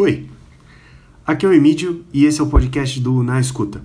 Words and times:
Oi, 0.00 0.28
aqui 1.26 1.44
é 1.44 1.48
o 1.48 1.52
Emílio 1.52 2.04
e 2.14 2.24
esse 2.24 2.40
é 2.40 2.44
o 2.44 2.46
podcast 2.46 3.00
do 3.00 3.20
Na 3.20 3.40
Escuta. 3.40 3.82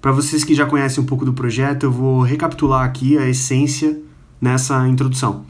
Para 0.00 0.10
vocês 0.10 0.42
que 0.42 0.56
já 0.56 0.66
conhecem 0.66 1.00
um 1.00 1.06
pouco 1.06 1.24
do 1.24 1.32
projeto, 1.32 1.84
eu 1.84 1.92
vou 1.92 2.22
recapitular 2.22 2.84
aqui 2.84 3.16
a 3.16 3.28
essência 3.28 4.02
nessa 4.40 4.88
introdução. 4.88 5.44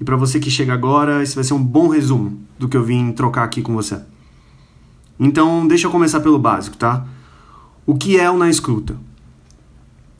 E 0.00 0.04
para 0.04 0.16
você 0.16 0.40
que 0.40 0.50
chega 0.50 0.72
agora, 0.72 1.22
esse 1.22 1.34
vai 1.34 1.44
ser 1.44 1.52
um 1.52 1.62
bom 1.62 1.88
resumo 1.88 2.40
do 2.58 2.66
que 2.66 2.78
eu 2.78 2.82
vim 2.82 3.12
trocar 3.12 3.44
aqui 3.44 3.60
com 3.60 3.74
você. 3.74 4.00
Então, 5.20 5.68
deixa 5.68 5.86
eu 5.86 5.90
começar 5.90 6.20
pelo 6.20 6.38
básico, 6.38 6.78
tá? 6.78 7.06
O 7.84 7.94
que 7.94 8.18
é 8.18 8.30
o 8.30 8.38
Na 8.38 8.48
Escuta? 8.48 8.96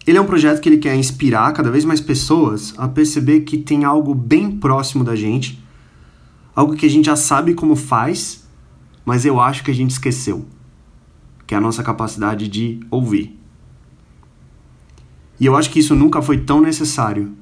Ele 0.06 0.18
é 0.18 0.20
um 0.20 0.26
projeto 0.26 0.60
que 0.60 0.68
ele 0.68 0.76
quer 0.76 0.94
inspirar 0.94 1.54
cada 1.54 1.70
vez 1.70 1.86
mais 1.86 2.02
pessoas 2.02 2.74
a 2.76 2.86
perceber 2.86 3.40
que 3.40 3.56
tem 3.56 3.86
algo 3.86 4.14
bem 4.14 4.50
próximo 4.50 5.02
da 5.02 5.16
gente 5.16 5.64
algo 6.56 6.74
que 6.74 6.86
a 6.86 6.90
gente 6.90 7.04
já 7.04 7.16
sabe 7.16 7.52
como 7.52 7.76
faz, 7.76 8.48
mas 9.04 9.26
eu 9.26 9.38
acho 9.38 9.62
que 9.62 9.70
a 9.70 9.74
gente 9.74 9.90
esqueceu, 9.90 10.46
que 11.46 11.54
é 11.54 11.58
a 11.58 11.60
nossa 11.60 11.82
capacidade 11.82 12.48
de 12.48 12.80
ouvir. 12.90 13.38
E 15.38 15.44
eu 15.44 15.54
acho 15.54 15.70
que 15.70 15.78
isso 15.78 15.94
nunca 15.94 16.22
foi 16.22 16.38
tão 16.38 16.62
necessário, 16.62 17.34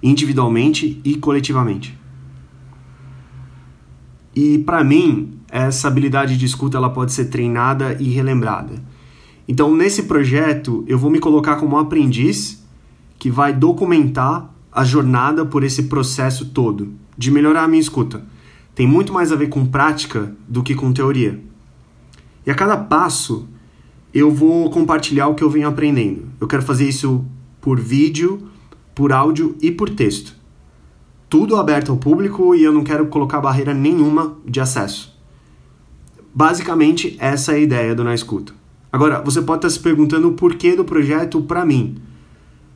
individualmente 0.00 1.00
e 1.04 1.16
coletivamente. 1.16 1.98
E 4.32 4.58
para 4.60 4.84
mim, 4.84 5.40
essa 5.50 5.88
habilidade 5.88 6.38
de 6.38 6.46
escuta 6.46 6.78
ela 6.78 6.88
pode 6.88 7.12
ser 7.12 7.26
treinada 7.26 7.96
e 8.00 8.08
relembrada. 8.10 8.80
Então, 9.46 9.74
nesse 9.74 10.04
projeto, 10.04 10.84
eu 10.86 10.96
vou 10.96 11.10
me 11.10 11.18
colocar 11.18 11.56
como 11.56 11.74
um 11.74 11.80
aprendiz 11.80 12.64
que 13.18 13.28
vai 13.28 13.52
documentar 13.52 14.48
a 14.70 14.84
jornada 14.84 15.44
por 15.44 15.64
esse 15.64 15.82
processo 15.84 16.46
todo 16.50 16.94
de 17.18 17.30
melhorar 17.30 17.64
a 17.64 17.68
minha 17.68 17.80
escuta 17.80 18.24
tem 18.74 18.86
muito 18.86 19.12
mais 19.12 19.30
a 19.32 19.36
ver 19.36 19.48
com 19.48 19.66
prática 19.66 20.34
do 20.48 20.62
que 20.62 20.74
com 20.74 20.92
teoria. 20.92 21.40
E 22.46 22.50
a 22.50 22.54
cada 22.54 22.76
passo 22.76 23.48
eu 24.12 24.30
vou 24.30 24.70
compartilhar 24.70 25.28
o 25.28 25.34
que 25.34 25.42
eu 25.42 25.50
venho 25.50 25.68
aprendendo. 25.68 26.24
Eu 26.40 26.46
quero 26.46 26.62
fazer 26.62 26.88
isso 26.88 27.24
por 27.60 27.80
vídeo, 27.80 28.48
por 28.94 29.12
áudio 29.12 29.56
e 29.60 29.70
por 29.70 29.88
texto. 29.88 30.34
Tudo 31.28 31.56
aberto 31.56 31.92
ao 31.92 31.96
público 31.96 32.54
e 32.54 32.62
eu 32.62 32.72
não 32.72 32.84
quero 32.84 33.06
colocar 33.06 33.40
barreira 33.40 33.72
nenhuma 33.72 34.36
de 34.46 34.60
acesso. 34.60 35.16
Basicamente, 36.34 37.16
essa 37.18 37.52
é 37.52 37.56
a 37.56 37.58
ideia 37.58 37.94
do 37.94 38.04
Na 38.04 38.14
Escuta. 38.14 38.54
Agora, 38.90 39.22
você 39.22 39.40
pode 39.40 39.58
estar 39.58 39.70
se 39.70 39.80
perguntando 39.80 40.28
o 40.28 40.34
porquê 40.34 40.76
do 40.76 40.84
projeto 40.84 41.40
para 41.40 41.64
mim. 41.64 41.96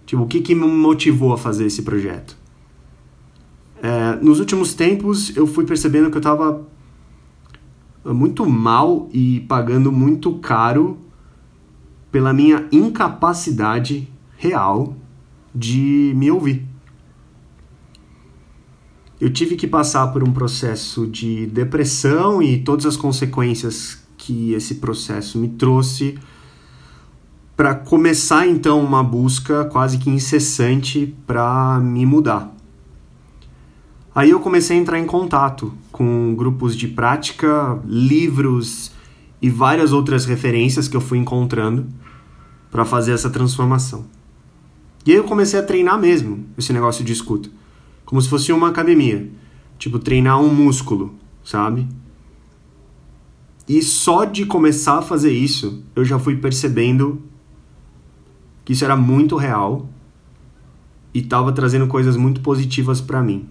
Tipo, 0.07 0.23
o 0.23 0.27
que, 0.27 0.41
que 0.41 0.55
me 0.55 0.67
motivou 0.67 1.33
a 1.33 1.39
fazer 1.39 1.67
esse 1.67 1.83
projeto? 1.83 2.37
É, 3.87 4.17
nos 4.21 4.41
últimos 4.41 4.75
tempos 4.75 5.37
eu 5.37 5.47
fui 5.47 5.65
percebendo 5.65 6.11
que 6.11 6.17
eu 6.17 6.19
estava 6.19 6.67
muito 8.05 8.45
mal 8.45 9.09
e 9.13 9.39
pagando 9.43 9.93
muito 9.93 10.41
caro 10.41 10.99
pela 12.11 12.33
minha 12.33 12.67
incapacidade 12.73 14.09
real 14.37 14.97
de 15.55 16.13
me 16.17 16.29
ouvir. 16.33 16.67
Eu 19.21 19.33
tive 19.33 19.55
que 19.55 19.69
passar 19.69 20.09
por 20.09 20.25
um 20.25 20.33
processo 20.33 21.07
de 21.07 21.47
depressão 21.47 22.43
e 22.43 22.59
todas 22.59 22.87
as 22.87 22.97
consequências 22.97 24.05
que 24.19 24.53
esse 24.53 24.75
processo 24.77 25.39
me 25.39 25.51
trouxe 25.51 26.19
para 27.57 27.73
começar 27.73 28.49
então 28.49 28.85
uma 28.85 29.05
busca 29.05 29.65
quase 29.67 29.97
que 29.97 30.11
incessante 30.11 31.15
para 31.25 31.79
me 31.79 32.05
mudar. 32.05 32.56
Aí 34.17 34.31
eu 34.31 34.41
comecei 34.41 34.79
a 34.79 34.81
entrar 34.81 34.99
em 34.99 35.05
contato 35.05 35.75
com 35.93 36.35
grupos 36.35 36.75
de 36.75 36.89
prática, 36.89 37.79
livros 37.85 38.91
e 39.43 39.51
várias 39.51 39.93
outras 39.93 40.25
referências 40.25 40.89
que 40.89 40.97
eu 40.97 41.03
fui 41.03 41.19
encontrando 41.19 41.87
para 42.71 42.87
fazer 42.87 43.13
essa 43.13 43.29
transformação. 43.29 44.07
E 45.05 45.11
aí 45.11 45.19
eu 45.19 45.25
comecei 45.25 45.61
a 45.61 45.63
treinar 45.63 46.01
mesmo 46.01 46.47
esse 46.57 46.73
negócio 46.73 47.05
de 47.05 47.13
escuta, 47.13 47.51
como 48.07 48.19
se 48.23 48.31
fosse 48.31 48.51
uma 48.55 48.71
academia, 48.71 49.31
tipo 49.79 49.99
treinar 49.99 50.41
um 50.41 50.49
músculo, 50.49 51.15
sabe? 51.45 51.87
E 53.69 53.83
só 53.83 54.25
de 54.25 54.47
começar 54.47 55.01
a 55.01 55.03
fazer 55.03 55.33
isso, 55.33 55.85
eu 55.95 56.07
já 56.07 56.19
fui 56.19 56.37
percebendo 56.37 57.21
que 58.65 58.73
isso 58.73 58.83
era 58.83 58.97
muito 58.97 59.37
real 59.37 59.87
e 61.13 61.19
estava 61.19 61.53
trazendo 61.53 61.87
coisas 61.87 62.17
muito 62.17 62.41
positivas 62.41 62.99
para 62.99 63.23
mim 63.23 63.47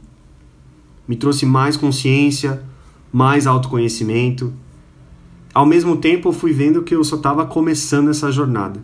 me 1.08 1.16
trouxe 1.16 1.46
mais 1.46 1.78
consciência, 1.78 2.64
mais 3.12 3.48
autoconhecimento. 3.48 4.54
Ao 5.54 5.66
mesmo 5.66 5.98
tempo, 5.98 6.30
eu 6.30 6.34
fui 6.34 6.52
vendo 6.52 6.84
que 6.84 6.96
eu 6.96 7.04
só 7.04 7.16
estava 7.16 7.46
começando 7.46 8.10
essa 8.10 8.32
jornada. 8.32 8.82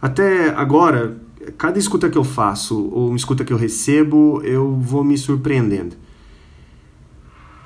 Até 0.00 0.50
agora, 0.50 1.16
cada 1.58 1.78
escuta 1.78 2.10
que 2.10 2.18
eu 2.18 2.24
faço 2.24 2.88
ou 2.92 3.08
uma 3.08 3.16
escuta 3.16 3.44
que 3.44 3.52
eu 3.52 3.56
recebo, 3.56 4.40
eu 4.42 4.76
vou 4.76 5.02
me 5.02 5.16
surpreendendo. 5.16 5.96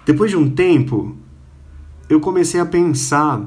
Depois 0.05 0.31
de 0.31 0.37
um 0.37 0.49
tempo, 0.49 1.17
eu 2.09 2.21
comecei 2.21 2.61
a 2.61 2.67
pensar 2.67 3.45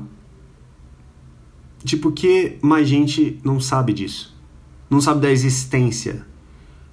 de 1.83 1.95
por 1.95 2.11
que 2.11 2.57
mais 2.61 2.88
gente 2.88 3.39
não 3.44 3.59
sabe 3.59 3.94
disso. 3.94 4.38
Não 4.89 5.00
sabe 5.00 5.21
da 5.21 5.31
existência 5.31 6.25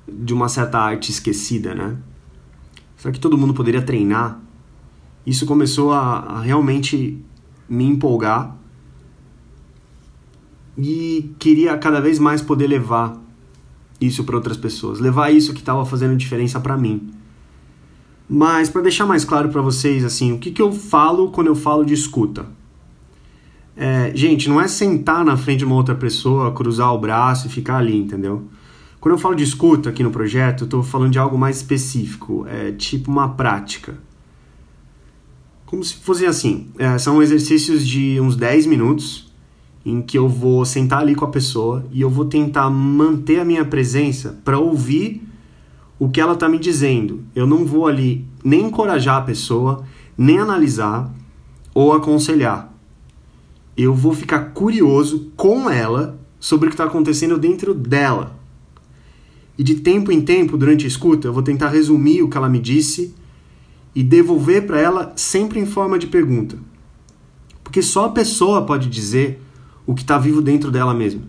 de 0.06 0.32
uma 0.32 0.48
certa 0.48 0.78
arte 0.78 1.10
esquecida, 1.10 1.74
né? 1.74 1.96
Será 3.06 3.12
que 3.12 3.21
todo 3.21 3.39
mundo 3.39 3.55
poderia 3.55 3.81
treinar? 3.81 4.41
Isso 5.25 5.47
começou 5.47 5.93
a, 5.93 6.19
a 6.19 6.41
realmente 6.41 7.17
me 7.69 7.84
empolgar 7.84 8.56
e 10.77 11.33
queria 11.39 11.78
cada 11.78 12.00
vez 12.00 12.19
mais 12.19 12.43
poder 12.43 12.67
levar 12.67 13.17
isso 14.00 14.25
para 14.25 14.34
outras 14.34 14.56
pessoas, 14.56 14.99
levar 14.99 15.31
isso 15.31 15.55
que 15.55 15.61
estava 15.61 15.87
fazendo 15.87 16.17
diferença 16.17 16.59
para 16.59 16.77
mim. 16.77 17.09
Mas 18.28 18.69
para 18.69 18.83
deixar 18.83 19.06
mais 19.06 19.25
claro 19.25 19.50
para 19.50 19.62
vocês, 19.62 20.05
assim, 20.05 20.33
o 20.33 20.38
que, 20.38 20.50
que 20.50 20.61
eu 20.61 20.73
falo 20.73 21.31
quando 21.31 21.47
eu 21.47 21.55
falo 21.55 21.84
de 21.84 21.94
escuta? 21.94 22.44
É, 23.77 24.11
gente, 24.17 24.49
não 24.49 24.61
é 24.61 24.67
sentar 24.67 25.25
na 25.25 25.37
frente 25.37 25.61
de 25.61 25.65
uma 25.65 25.77
outra 25.77 25.94
pessoa, 25.94 26.50
cruzar 26.50 26.93
o 26.93 26.99
braço 26.99 27.47
e 27.47 27.50
ficar 27.50 27.77
ali, 27.77 27.97
entendeu? 27.97 28.49
Quando 29.00 29.14
eu 29.14 29.18
falo 29.18 29.34
de 29.34 29.44
escuta 29.44 29.90
aqui 29.90 30.02
no 30.02 30.10
projeto, 30.10 30.64
estou 30.64 30.82
falando 30.82 31.12
de 31.12 31.18
algo 31.18 31.38
mais 31.38 31.56
específico, 31.56 32.46
é 32.48 32.72
tipo 32.72 33.10
uma 33.10 33.30
prática. 33.30 33.98
Como 35.66 35.82
se 35.82 35.94
fosse 35.94 36.24
assim, 36.24 36.68
é, 36.78 36.96
são 36.98 37.22
exercícios 37.22 37.86
de 37.86 38.20
uns 38.20 38.36
10 38.36 38.66
minutos 38.66 39.32
em 39.84 40.02
que 40.02 40.18
eu 40.18 40.28
vou 40.28 40.64
sentar 40.64 41.00
ali 41.00 41.14
com 41.14 41.24
a 41.24 41.30
pessoa 41.30 41.84
e 41.92 42.00
eu 42.00 42.10
vou 42.10 42.24
tentar 42.24 42.68
manter 42.70 43.40
a 43.40 43.44
minha 43.44 43.64
presença 43.64 44.40
para 44.44 44.58
ouvir 44.58 45.22
o 45.98 46.08
que 46.08 46.20
ela 46.20 46.34
está 46.34 46.48
me 46.48 46.58
dizendo. 46.58 47.24
Eu 47.34 47.46
não 47.46 47.64
vou 47.64 47.86
ali 47.86 48.24
nem 48.44 48.66
encorajar 48.66 49.16
a 49.16 49.22
pessoa, 49.22 49.84
nem 50.16 50.38
analisar 50.38 51.12
ou 51.74 51.92
aconselhar. 51.92 52.72
Eu 53.76 53.94
vou 53.94 54.14
ficar 54.14 54.52
curioso 54.52 55.30
com 55.36 55.68
ela 55.70 56.18
sobre 56.38 56.66
o 56.66 56.70
que 56.70 56.74
está 56.74 56.84
acontecendo 56.84 57.38
dentro 57.38 57.74
dela. 57.74 58.36
E 59.59 59.65
de 59.65 59.77
tempo 59.77 60.12
em 60.12 60.21
tempo, 60.21 60.56
durante 60.56 60.84
a 60.84 60.89
escuta, 60.89 61.28
eu 61.28 61.33
vou 61.33 61.43
tentar 61.43 61.69
resumir 61.69 62.22
o 62.22 62.28
que 62.28 62.37
ela 62.37 62.49
me 62.49 62.59
disse 62.59 63.15
e 63.94 64.03
devolver 64.03 64.67
para 64.67 64.78
ela 64.78 65.12
sempre 65.17 65.59
em 65.59 65.65
forma 65.65 65.99
de 65.99 66.06
pergunta. 66.06 66.59
Porque 67.65 67.81
só 67.81 68.06
a 68.06 68.11
pessoa 68.11 68.67
pode 68.67 68.89
dizer 68.89 69.41
o 69.87 69.94
que 69.94 70.03
está 70.03 70.19
vivo 70.19 70.43
dentro 70.43 70.71
dela 70.71 70.93
mesma. 70.93 71.22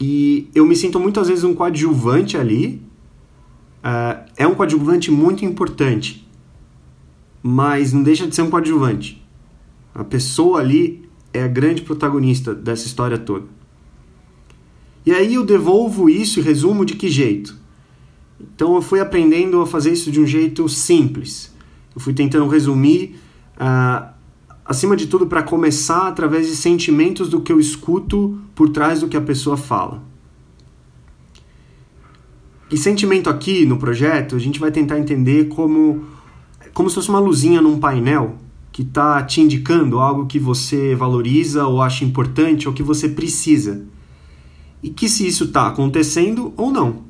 E 0.00 0.48
eu 0.54 0.64
me 0.64 0.76
sinto 0.76 1.00
muitas 1.00 1.26
vezes 1.26 1.42
um 1.42 1.54
coadjuvante 1.54 2.36
ali. 2.36 2.80
Uh, 3.78 4.30
é 4.36 4.46
um 4.46 4.54
coadjuvante 4.54 5.10
muito 5.10 5.44
importante, 5.44 6.28
mas 7.42 7.92
não 7.92 8.02
deixa 8.02 8.26
de 8.26 8.34
ser 8.34 8.42
um 8.42 8.50
coadjuvante. 8.50 9.26
A 9.94 10.04
pessoa 10.04 10.60
ali 10.60 11.08
é 11.32 11.42
a 11.42 11.48
grande 11.48 11.82
protagonista 11.82 12.54
dessa 12.54 12.86
história 12.86 13.18
toda. 13.18 13.57
E 15.08 15.14
aí 15.14 15.36
eu 15.36 15.42
devolvo 15.42 16.10
isso 16.10 16.38
e 16.38 16.42
resumo 16.42 16.84
de 16.84 16.94
que 16.94 17.08
jeito? 17.08 17.56
Então 18.38 18.74
eu 18.74 18.82
fui 18.82 19.00
aprendendo 19.00 19.58
a 19.62 19.66
fazer 19.66 19.90
isso 19.90 20.12
de 20.12 20.20
um 20.20 20.26
jeito 20.26 20.68
simples. 20.68 21.50
Eu 21.96 21.98
fui 22.02 22.12
tentando 22.12 22.46
resumir, 22.46 23.18
uh, 23.54 24.06
acima 24.66 24.94
de 24.94 25.06
tudo, 25.06 25.26
para 25.26 25.42
começar 25.42 26.08
através 26.08 26.46
de 26.46 26.54
sentimentos 26.54 27.30
do 27.30 27.40
que 27.40 27.50
eu 27.50 27.58
escuto 27.58 28.38
por 28.54 28.68
trás 28.68 29.00
do 29.00 29.08
que 29.08 29.16
a 29.16 29.20
pessoa 29.22 29.56
fala. 29.56 30.02
E 32.70 32.76
sentimento 32.76 33.30
aqui 33.30 33.64
no 33.64 33.78
projeto, 33.78 34.36
a 34.36 34.38
gente 34.38 34.60
vai 34.60 34.70
tentar 34.70 34.98
entender 34.98 35.48
como, 35.48 36.04
como 36.74 36.90
se 36.90 36.96
fosse 36.96 37.08
uma 37.08 37.18
luzinha 37.18 37.62
num 37.62 37.80
painel 37.80 38.36
que 38.70 38.82
está 38.82 39.22
te 39.22 39.40
indicando 39.40 40.00
algo 40.00 40.26
que 40.26 40.38
você 40.38 40.94
valoriza 40.94 41.66
ou 41.66 41.80
acha 41.80 42.04
importante 42.04 42.68
ou 42.68 42.74
que 42.74 42.82
você 42.82 43.08
precisa 43.08 43.86
e 44.82 44.90
que 44.90 45.08
se 45.08 45.26
isso 45.26 45.44
está 45.44 45.66
acontecendo 45.66 46.52
ou 46.56 46.70
não. 46.70 47.08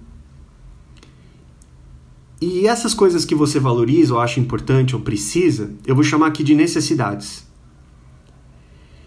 E 2.41 2.67
essas 2.67 2.95
coisas 2.95 3.25
que 3.25 3.35
você 3.35 3.59
valoriza, 3.59 4.15
ou 4.15 4.21
acha 4.21 4.39
importante, 4.39 4.95
ou 4.95 5.03
precisa, 5.03 5.73
eu 5.87 5.95
vou 5.95 6.05
chamar 6.05 6.29
aqui 6.29 6.45
de 6.45 6.55
necessidades. 6.55 7.47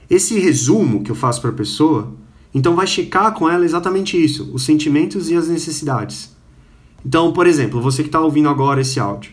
Esse 0.10 0.38
resumo 0.38 1.04
que 1.04 1.10
eu 1.10 1.16
faço 1.16 1.40
para 1.40 1.52
a 1.52 1.54
pessoa, 1.54 2.14
então 2.54 2.76
vai 2.76 2.86
checar 2.86 3.34
com 3.34 3.50
ela 3.50 3.64
exatamente 3.64 4.22
isso, 4.22 4.52
os 4.54 4.64
sentimentos 4.64 5.30
e 5.30 5.36
as 5.36 5.48
necessidades. 5.48 6.36
Então, 7.06 7.32
por 7.32 7.48
exemplo, 7.48 7.82
você 7.82 8.04
que 8.04 8.10
está 8.10 8.20
ouvindo 8.20 8.50
agora 8.50 8.82
esse 8.82 9.00
áudio, 9.00 9.32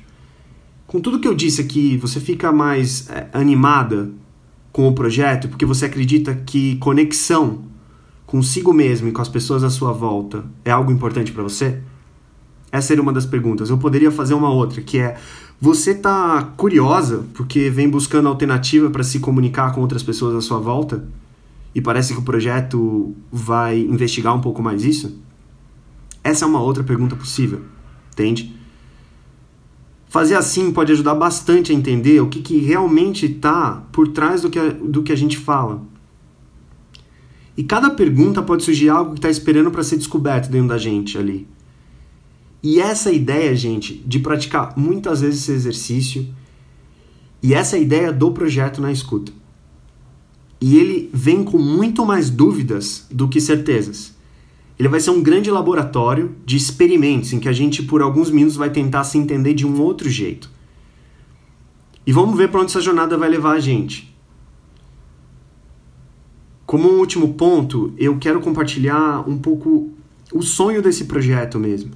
com 0.87 1.01
tudo 1.01 1.19
que 1.19 1.27
eu 1.29 1.35
disse 1.35 1.61
aqui, 1.61 1.97
você 1.97 2.21
fica 2.21 2.53
mais 2.53 3.11
é, 3.11 3.29
animada 3.33 4.11
com 4.73 4.89
o 4.89 4.95
projeto 4.95 5.49
porque 5.49 5.67
você 5.67 5.85
acredita 5.85 6.35
que 6.35 6.77
conexão 6.77 7.65
consigo 8.29 8.75
mesmo 8.75 9.09
e 9.09 9.13
com 9.13 9.23
as 9.23 9.29
pessoas 9.29 9.65
à 9.65 9.71
sua 9.71 9.91
volta 9.91 10.45
é 10.63 10.71
algo 10.71 10.93
importante 10.93 11.33
para 11.33 11.43
você? 11.43 11.81
Essa 12.71 12.89
seria 12.89 13.03
uma 13.03 13.13
das 13.13 13.25
perguntas. 13.25 13.71
Eu 13.71 13.79
poderia 13.79 14.11
fazer 14.11 14.35
uma 14.35 14.51
outra, 14.51 14.83
que 14.83 14.99
é: 14.99 15.17
você 15.59 15.93
está 15.93 16.53
curiosa 16.57 17.25
porque 17.33 17.71
vem 17.71 17.89
buscando 17.89 18.29
alternativa 18.29 18.91
para 18.91 19.03
se 19.03 19.19
comunicar 19.19 19.75
com 19.75 19.81
outras 19.81 20.03
pessoas 20.03 20.37
à 20.37 20.41
sua 20.43 20.59
volta? 20.59 21.09
E 21.75 21.81
parece 21.81 22.13
que 22.13 22.21
o 22.21 22.23
projeto 22.23 23.15
vai 23.33 23.81
investigar 23.81 24.35
um 24.35 24.41
pouco 24.41 24.63
mais 24.63 24.85
isso? 24.85 25.19
Essa 26.23 26.45
é 26.45 26.49
uma 26.49 26.61
outra 26.61 26.85
pergunta 26.85 27.17
possível, 27.17 27.63
entende? 28.13 28.55
Fazer 30.07 30.35
assim 30.35 30.71
pode 30.71 30.93
ajudar 30.93 31.15
bastante 31.15 31.73
a 31.73 31.75
entender 31.75 32.21
o 32.21 32.29
que, 32.29 32.43
que 32.43 32.59
realmente 32.59 33.27
está 33.27 33.83
por 33.93 34.09
trás 34.09 34.43
do 34.43 34.51
que, 34.51 34.59
a, 34.59 34.69
do 34.69 35.03
que 35.03 35.13
a 35.13 35.17
gente 35.17 35.39
fala. 35.39 35.83
E 37.59 37.65
cada 37.65 37.91
pergunta 37.91 38.41
pode 38.41 38.63
surgir 38.63 38.89
algo 38.89 39.15
que 39.15 39.19
está 39.19 39.29
esperando 39.29 39.69
para 39.69 39.83
ser 39.83 39.97
descoberto 39.97 40.49
dentro 40.49 40.69
da 40.69 40.79
gente 40.79 41.19
ali. 41.19 41.45
E 42.63 42.81
essa 42.81 43.11
ideia, 43.11 43.53
gente, 43.57 43.95
de 44.07 44.21
praticar 44.21 44.79
muitas 44.79 45.23
vezes 45.23 45.43
esse 45.43 45.51
exercício, 45.51 46.29
e 47.43 47.53
essa 47.55 47.77
ideia 47.77 48.13
do 48.13 48.31
projeto 48.31 48.81
na 48.81 48.93
escuta. 48.93 49.33
E 50.61 50.77
ele 50.77 51.11
vem 51.13 51.43
com 51.43 51.59
muito 51.59 52.07
mais 52.07 52.31
dúvidas 52.31 53.05
do 53.11 53.27
que 53.29 53.41
certezas. 53.41 54.17
Ele 54.79 54.89
vai 54.89 55.01
ser 55.01 55.11
um 55.11 55.21
grande 55.21 55.51
laboratório 55.51 56.37
de 56.47 56.57
experimentos 56.57 57.33
em 57.33 57.41
que 57.41 57.49
a 57.49 57.53
gente, 57.53 57.83
por 57.83 58.03
alguns 58.03 58.31
minutos, 58.31 58.57
vai 58.57 58.71
tentar 58.71 59.03
se 59.03 59.19
entender 59.19 59.55
de 59.55 59.67
um 59.67 59.81
outro 59.81 60.09
jeito. 60.09 60.49
E 62.07 62.13
vamos 62.13 62.37
ver 62.37 62.51
para 62.51 62.61
onde 62.61 62.71
essa 62.71 62.81
jornada 62.81 63.19
vai 63.19 63.29
levar 63.29 63.57
a 63.57 63.61
gente. 63.61 64.08
Como 66.69 66.89
um 66.89 66.99
último 67.01 67.35
ponto, 67.35 67.93
eu 67.99 68.17
quero 68.19 68.41
compartilhar 68.41 69.29
um 69.29 69.39
pouco 69.39 69.91
o 70.33 70.43
sonho 70.43 70.81
desse 70.81 71.07
projeto 71.07 71.59
mesmo 71.59 71.91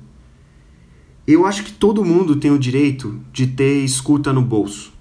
eu 1.27 1.47
acho 1.47 1.65
que 1.65 1.73
todo 1.73 2.05
mundo 2.05 2.37
tem 2.37 2.51
o 2.51 2.59
direito 2.59 3.19
de 3.33 3.47
ter 3.47 3.85
escuta 3.85 4.33
no 4.33 4.43
bolso. 4.43 4.93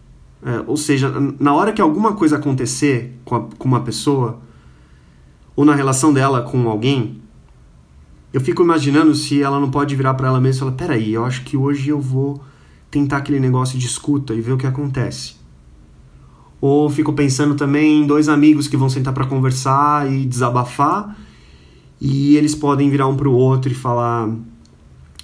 É, 0.43 0.63
ou 0.67 0.77
seja, 0.77 1.11
na 1.39 1.53
hora 1.53 1.71
que 1.71 1.81
alguma 1.81 2.13
coisa 2.13 2.37
acontecer 2.37 3.15
com, 3.25 3.35
a, 3.35 3.41
com 3.41 3.67
uma 3.67 3.81
pessoa, 3.81 4.39
ou 5.55 5.65
na 5.65 5.75
relação 5.75 6.13
dela 6.13 6.41
com 6.41 6.69
alguém, 6.69 7.21
eu 8.33 8.39
fico 8.39 8.63
imaginando 8.63 9.13
se 9.13 9.41
ela 9.41 9.59
não 9.59 9.69
pode 9.69 9.95
virar 9.95 10.13
para 10.13 10.27
ela 10.27 10.39
mesma 10.39 10.57
e 10.57 10.59
falar: 10.59 10.71
peraí, 10.73 11.13
eu 11.13 11.25
acho 11.25 11.43
que 11.43 11.57
hoje 11.57 11.89
eu 11.89 11.99
vou 11.99 12.41
tentar 12.89 13.17
aquele 13.17 13.39
negócio 13.39 13.77
de 13.77 13.85
escuta 13.85 14.33
e 14.33 14.41
ver 14.41 14.53
o 14.53 14.57
que 14.57 14.67
acontece. 14.67 15.35
Ou 16.61 16.87
fico 16.91 17.11
pensando 17.11 17.55
também 17.55 18.03
em 18.03 18.07
dois 18.07 18.29
amigos 18.29 18.67
que 18.67 18.77
vão 18.77 18.87
sentar 18.87 19.13
para 19.15 19.25
conversar 19.25 20.09
e 20.11 20.27
desabafar, 20.27 21.17
e 21.99 22.37
eles 22.37 22.53
podem 22.53 22.87
virar 22.87 23.07
um 23.07 23.17
para 23.17 23.27
o 23.27 23.33
outro 23.33 23.71
e 23.71 23.75
falar: 23.75 24.29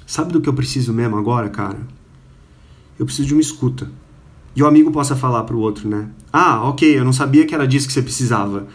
Sabe 0.05 0.33
do 0.33 0.41
que 0.41 0.49
eu 0.49 0.53
preciso 0.53 0.91
mesmo 0.91 1.15
agora, 1.15 1.47
cara? 1.47 1.77
Eu 2.97 3.05
preciso 3.05 3.27
de 3.27 3.35
uma 3.35 3.41
escuta. 3.41 3.91
E 4.55 4.63
o 4.63 4.67
amigo 4.67 4.91
possa 4.91 5.15
falar 5.15 5.43
pro 5.43 5.59
outro, 5.59 5.87
né? 5.87 6.09
Ah, 6.33 6.67
ok, 6.67 6.97
eu 6.97 7.05
não 7.05 7.13
sabia 7.13 7.45
que 7.45 7.53
era 7.53 7.67
disso 7.67 7.85
que 7.85 7.93
você 7.93 8.01
precisava. 8.01 8.67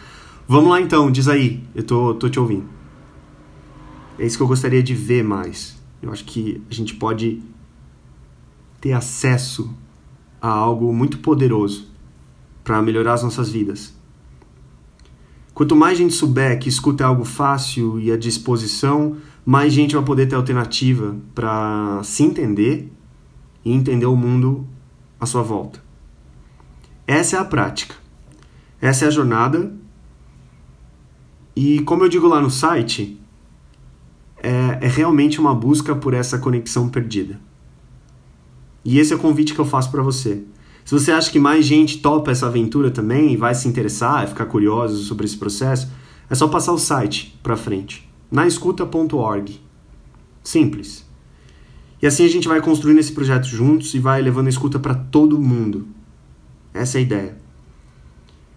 Vamos 0.47 0.69
lá 0.69 0.79
então, 0.79 1.11
diz 1.11 1.27
aí, 1.27 1.61
eu 1.75 1.83
tô, 1.83 2.13
tô 2.13 2.29
te 2.29 2.39
ouvindo. 2.39 2.65
É 4.17 4.25
isso 4.25 4.37
que 4.37 4.43
eu 4.43 4.47
gostaria 4.47 4.81
de 4.81 4.93
ver 4.93 5.23
mais. 5.23 5.75
Eu 6.01 6.11
acho 6.11 6.23
que 6.23 6.61
a 6.69 6.73
gente 6.73 6.95
pode 6.95 7.41
ter 8.79 8.93
acesso 8.93 9.73
a 10.41 10.47
algo 10.47 10.93
muito 10.93 11.17
poderoso 11.19 11.92
para 12.63 12.81
melhorar 12.81 13.13
as 13.13 13.23
nossas 13.23 13.49
vidas. 13.49 13.93
Quanto 15.53 15.75
mais 15.75 15.97
gente 15.97 16.13
souber 16.13 16.57
que 16.59 16.67
escuta 16.67 17.03
é 17.03 17.07
algo 17.07 17.23
fácil 17.23 17.99
e 17.99 18.11
à 18.11 18.17
disposição, 18.17 19.17
mais 19.45 19.71
gente 19.71 19.95
vai 19.95 20.03
poder 20.03 20.27
ter 20.27 20.35
alternativa 20.35 21.15
para 21.35 22.01
se 22.03 22.23
entender 22.23 22.91
e 23.63 23.71
entender 23.71 24.05
o 24.05 24.15
mundo 24.15 24.67
à 25.19 25.25
sua 25.25 25.43
volta. 25.43 25.83
Essa 27.05 27.37
é 27.37 27.39
a 27.39 27.45
prática. 27.45 27.95
Essa 28.81 29.05
é 29.05 29.07
a 29.07 29.11
jornada. 29.11 29.71
E 31.55 31.81
como 31.81 32.03
eu 32.03 32.09
digo 32.09 32.27
lá 32.27 32.41
no 32.41 32.49
site, 32.49 33.19
é, 34.41 34.79
é 34.81 34.87
realmente 34.87 35.39
uma 35.39 35.53
busca 35.53 35.95
por 35.95 36.13
essa 36.13 36.39
conexão 36.39 36.89
perdida. 36.89 37.39
E 38.83 38.99
esse 38.99 39.13
é 39.13 39.15
o 39.15 39.19
convite 39.19 39.53
que 39.53 39.59
eu 39.59 39.65
faço 39.65 39.91
para 39.91 40.01
você. 40.01 40.43
Se 40.85 40.93
você 40.93 41.11
acha 41.11 41.31
que 41.31 41.39
mais 41.39 41.65
gente 41.65 41.99
topa 41.99 42.31
essa 42.31 42.47
aventura 42.47 42.91
também, 42.91 43.37
vai 43.37 43.55
se 43.55 43.67
interessar, 43.67 44.27
ficar 44.27 44.45
curioso 44.45 45.03
sobre 45.03 45.25
esse 45.25 45.37
processo, 45.37 45.89
é 46.29 46.35
só 46.35 46.47
passar 46.47 46.73
o 46.73 46.77
site 46.77 47.37
para 47.41 47.55
frente 47.55 48.13
naescuta.org. 48.33 49.61
Simples. 50.43 51.07
E 52.01 52.07
assim 52.07 52.25
a 52.25 52.27
gente 52.27 52.47
vai 52.47 52.59
construindo 52.59 52.97
esse 52.97 53.11
projeto 53.11 53.45
juntos 53.45 53.93
e 53.93 53.99
vai 53.99 54.23
levando 54.23 54.47
a 54.47 54.49
escuta 54.49 54.79
para 54.79 54.95
todo 54.95 55.39
mundo. 55.39 55.87
Essa 56.73 56.97
é 56.97 56.99
a 56.99 57.01
ideia. 57.01 57.37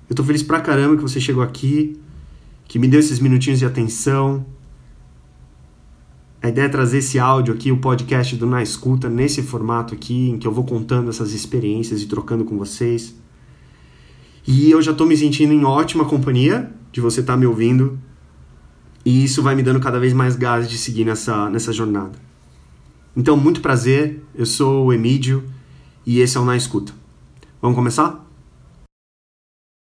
Eu 0.08 0.16
tô 0.16 0.24
feliz 0.24 0.42
pra 0.42 0.62
caramba 0.62 0.96
que 0.96 1.02
você 1.02 1.20
chegou 1.20 1.42
aqui, 1.42 2.00
que 2.66 2.78
me 2.78 2.88
deu 2.88 2.98
esses 2.98 3.20
minutinhos 3.20 3.58
de 3.58 3.66
atenção. 3.66 4.46
A 6.46 6.48
ideia 6.48 6.66
é 6.66 6.68
trazer 6.68 6.98
esse 6.98 7.18
áudio 7.18 7.52
aqui, 7.52 7.72
o 7.72 7.78
podcast 7.78 8.36
do 8.36 8.46
Na 8.46 8.62
Escuta, 8.62 9.08
nesse 9.08 9.42
formato 9.42 9.92
aqui, 9.92 10.30
em 10.30 10.38
que 10.38 10.46
eu 10.46 10.52
vou 10.52 10.62
contando 10.62 11.10
essas 11.10 11.32
experiências 11.32 12.00
e 12.00 12.06
trocando 12.06 12.44
com 12.44 12.56
vocês. 12.56 13.16
E 14.46 14.70
eu 14.70 14.80
já 14.80 14.94
tô 14.94 15.04
me 15.04 15.16
sentindo 15.16 15.52
em 15.52 15.64
ótima 15.64 16.04
companhia 16.04 16.70
de 16.92 17.00
você 17.00 17.18
estar 17.18 17.32
tá 17.32 17.36
me 17.36 17.46
ouvindo. 17.46 17.98
E 19.04 19.24
isso 19.24 19.42
vai 19.42 19.56
me 19.56 19.62
dando 19.64 19.80
cada 19.80 19.98
vez 19.98 20.12
mais 20.12 20.36
gás 20.36 20.70
de 20.70 20.78
seguir 20.78 21.04
nessa, 21.04 21.50
nessa 21.50 21.72
jornada. 21.72 22.16
Então, 23.16 23.36
muito 23.36 23.60
prazer, 23.60 24.22
eu 24.32 24.46
sou 24.46 24.86
o 24.86 24.92
Emídio 24.92 25.42
e 26.06 26.20
esse 26.20 26.36
é 26.36 26.40
o 26.40 26.44
Na 26.44 26.56
Escuta. 26.56 26.92
Vamos 27.60 27.74
começar? 27.74 28.24